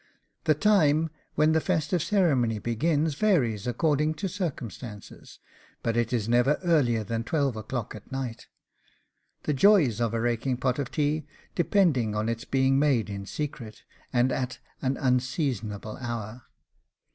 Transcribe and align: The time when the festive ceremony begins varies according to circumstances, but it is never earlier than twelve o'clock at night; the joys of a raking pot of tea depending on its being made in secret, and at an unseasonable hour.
The 0.45 0.55
time 0.55 1.11
when 1.35 1.51
the 1.51 1.61
festive 1.61 2.01
ceremony 2.01 2.57
begins 2.57 3.13
varies 3.13 3.67
according 3.67 4.15
to 4.15 4.27
circumstances, 4.27 5.37
but 5.83 5.95
it 5.95 6.11
is 6.11 6.27
never 6.27 6.57
earlier 6.63 7.03
than 7.03 7.23
twelve 7.23 7.55
o'clock 7.55 7.93
at 7.93 8.11
night; 8.11 8.47
the 9.43 9.53
joys 9.53 10.01
of 10.01 10.15
a 10.15 10.19
raking 10.19 10.57
pot 10.57 10.79
of 10.79 10.89
tea 10.89 11.27
depending 11.53 12.15
on 12.15 12.29
its 12.29 12.45
being 12.45 12.79
made 12.79 13.11
in 13.11 13.27
secret, 13.27 13.83
and 14.11 14.31
at 14.31 14.57
an 14.81 14.97
unseasonable 14.97 15.97
hour. 15.97 16.45